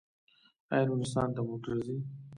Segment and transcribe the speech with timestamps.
[0.73, 1.97] آیا نورستان ته موټر ځي؟